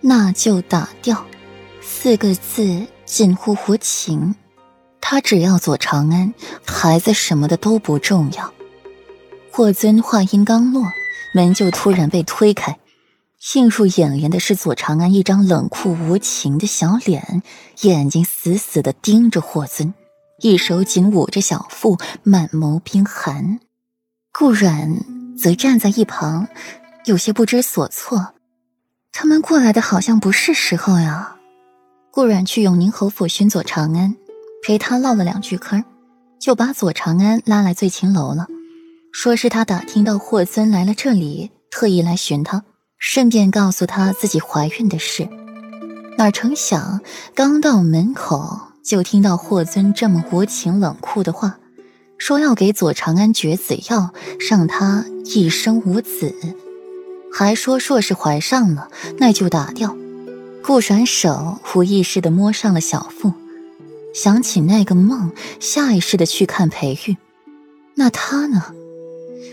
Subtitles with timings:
[0.00, 1.26] 那就打掉。
[1.80, 4.34] 四个字近乎无情。
[5.00, 6.34] 他只要左长安，
[6.64, 8.52] 孩子什么的都不重要。
[9.52, 10.82] 霍尊话音刚落，
[11.32, 12.78] 门就突然被推开，
[13.54, 17.42] 映入眼帘的是左长安一张冷酷无情的小脸，
[17.82, 19.94] 眼睛死死的盯着霍尊，
[20.40, 23.60] 一手紧捂着小腹，满眸冰寒。
[24.32, 26.48] 顾阮则站在一旁，
[27.04, 28.34] 有些不知所措。
[29.18, 31.36] 他们过来的好像不是时候呀。
[32.10, 34.14] 顾阮去永宁侯府寻左长安。
[34.62, 35.82] 陪他唠了两句嗑，
[36.38, 38.46] 就把左长安拉来醉琴楼了，
[39.12, 42.64] 说是他打听到霍尊来了这里，特意来寻他，
[42.98, 45.26] 顺便告诉他自己怀孕的事。
[46.18, 47.00] 哪成想，
[47.34, 51.58] 刚到门口就听到霍尊这么无情冷酷的话，
[52.18, 54.12] 说要给左长安绝子药，
[54.50, 56.34] 让他一生无子，
[57.38, 59.94] 还说若是怀上了，那就打掉。
[60.64, 63.30] 顾转手无意识地摸上了小腹。
[64.14, 67.18] 想起那个梦，下意识的去看裴玉，
[67.94, 68.72] 那他呢？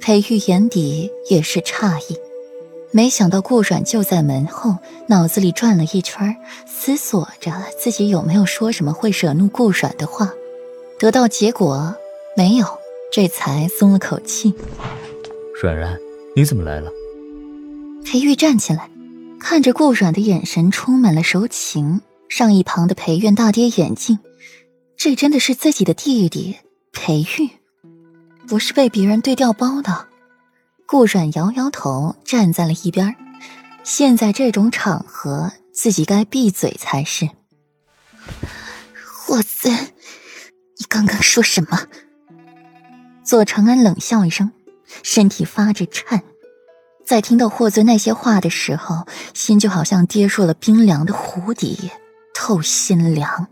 [0.00, 2.18] 裴玉眼底也是诧异，
[2.90, 6.34] 没想到顾阮就在门后，脑子里转了一圈，
[6.66, 10.32] 思索着自己有没有说什么会惹怒顾阮的话，
[10.98, 11.94] 得到结果
[12.36, 12.66] 没有，
[13.12, 14.52] 这才松了口气。
[15.62, 15.96] 阮然，
[16.34, 16.90] 你怎么来了？
[18.04, 18.90] 裴玉站起来，
[19.38, 24.18] 看着顾阮的眼神充满了柔情，让一旁的裴苑大跌眼镜。
[24.96, 26.56] 这真的是自己的弟弟
[26.92, 27.50] 裴玉，
[28.48, 30.08] 不是被别人对调包的。
[30.86, 33.14] 顾阮摇摇头，站在了一边。
[33.84, 37.28] 现在这种场合，自己该闭嘴才是。
[39.04, 39.74] 霍尊，
[40.78, 41.86] 你刚刚说什么？
[43.22, 44.50] 左长安冷笑一声，
[45.02, 46.22] 身体发着颤，
[47.08, 51.90] 在听到霍尊那些话的时候，心就好像跌入了冰凉的湖底，
[52.34, 53.46] 透心凉。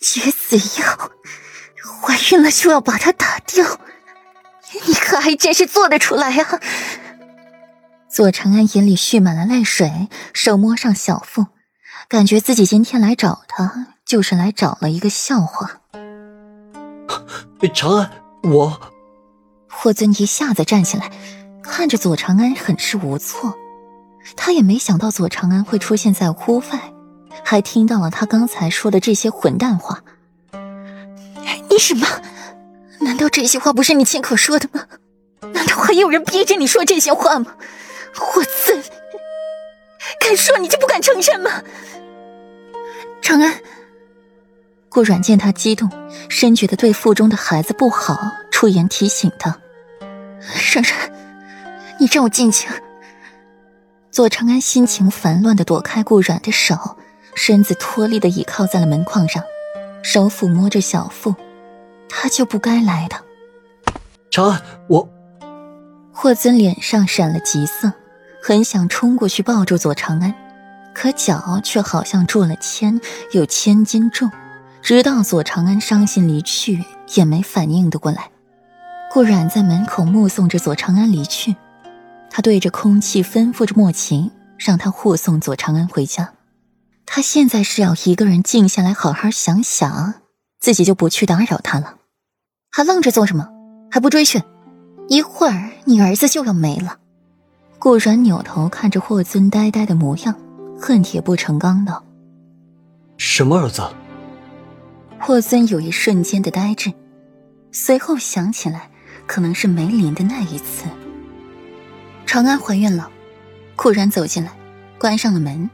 [0.00, 1.10] 绝子药，
[2.00, 3.78] 怀孕了就要把它打掉，
[4.86, 6.58] 你可还真是做得出来啊！
[8.08, 11.48] 左长安眼里蓄满了泪水，手摸上小腹，
[12.08, 15.82] 感觉自己今天来找他，就是来找了一个笑话。
[17.74, 18.10] 长安，
[18.44, 18.80] 我……
[19.68, 21.10] 霍尊一下子站起来，
[21.68, 23.54] 看着左长安，很是无措。
[24.34, 26.92] 他也没想到左长安会出现在屋外。
[27.44, 30.02] 还听到了他刚才说的这些混蛋话。
[31.70, 32.06] 你什么？
[33.00, 34.84] 难道这些话不是你亲口说的吗？
[35.52, 37.54] 难道还有人逼着你说这些话吗？
[38.14, 38.82] 霍尊，
[40.18, 41.62] 敢说你就不敢承认吗？
[43.22, 43.60] 长安，
[44.88, 45.88] 顾阮见他激动，
[46.28, 48.18] 深觉得对腹中的孩子不好，
[48.50, 49.56] 出言提醒他
[50.74, 51.12] ：“冉冉，
[51.98, 52.68] 你让我进去。”
[54.10, 56.96] 左长安心情烦乱的躲开顾阮的手。
[57.34, 59.44] 身子脱力的倚靠在了门框上，
[60.02, 61.36] 手抚摸着小腹，
[62.08, 63.16] 他就不该来的。
[64.28, 65.08] 长安，我。
[66.12, 67.92] 霍尊脸上闪了急色，
[68.42, 70.34] 很想冲过去抱住左长安，
[70.92, 74.28] 可脚却好像中了铅，有千斤重，
[74.82, 76.82] 直到左长安伤心离去，
[77.14, 78.30] 也没反应的过来。
[79.12, 81.54] 顾阮在门口目送着左长安离去，
[82.30, 86.32] 他对着空气吩咐着莫晴，让他护送左长安回家。
[87.06, 90.14] 他现在是要一个人静下来，好好想想，
[90.60, 91.96] 自己就不去打扰他了。
[92.70, 93.48] 还愣着做什么？
[93.90, 94.42] 还不追去？
[95.08, 96.98] 一会儿你儿子就要没了。
[97.78, 100.34] 顾然扭头看着霍尊呆呆的模样，
[100.78, 102.04] 恨铁不成钢道
[103.16, 103.82] ：“什么儿子？”
[105.18, 106.92] 霍尊有一瞬间的呆滞，
[107.72, 108.90] 随后想起来，
[109.26, 110.84] 可能是梅林的那一次。
[112.28, 113.10] 长安怀孕了，
[113.74, 114.52] 顾然走进来，
[114.98, 115.70] 关上了门。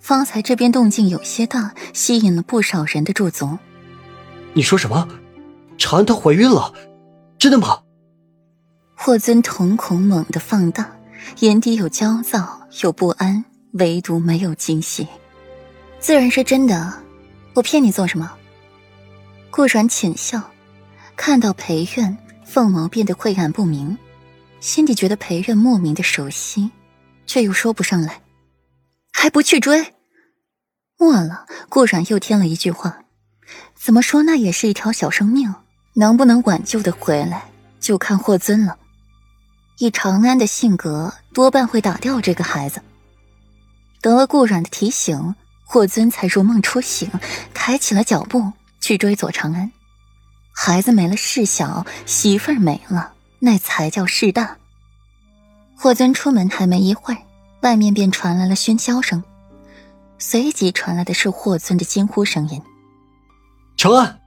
[0.00, 3.56] 方才这边动静有些大，吸引了不少人的驻足。
[4.54, 5.08] 你说什么？
[5.78, 6.74] 长安她怀孕了？
[7.38, 7.78] 真的吗？
[8.96, 10.90] 霍尊瞳孔猛地放大，
[11.38, 15.06] 眼底有焦躁，有不安，唯独没有惊喜。
[16.00, 16.92] 自然是真的，
[17.54, 18.32] 我骗你做什么？
[19.52, 20.42] 顾然浅笑，
[21.14, 23.96] 看到裴院，凤眸变得晦暗不明，
[24.60, 26.70] 心底觉得裴院莫名的熟悉，
[27.26, 28.20] 却又说不上来。
[29.12, 29.94] 还不去追？
[30.98, 33.04] 末了，顾阮又添了一句话
[33.74, 35.54] ：“怎么说，那也是一条小生命，
[35.94, 37.50] 能不能挽救的回来，
[37.80, 38.76] 就看霍尊了。
[39.78, 42.82] 以长安的性格，多半会打掉这个孩子。”
[44.02, 45.34] 得了顾阮的提醒，
[45.64, 47.10] 霍尊才如梦初醒，
[47.54, 49.70] 抬起了脚步去追左长安。
[50.52, 54.56] 孩子没了事小，媳妇儿没了那才叫事大。
[55.76, 57.20] 霍尊出门还没一会儿。
[57.62, 59.24] 外面便传来了喧嚣声，
[60.16, 62.62] 随即传来的是霍尊的惊呼声音
[63.76, 64.20] ：“长安！”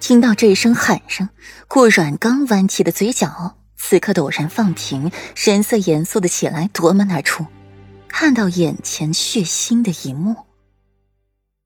[0.00, 1.30] 听到这一声喊声，
[1.66, 7.46] 顾阮刚弯起的嘴角此刻陡然放平，神色严肃的起来，夺门而出，
[8.06, 10.36] 看到眼前血腥的一幕。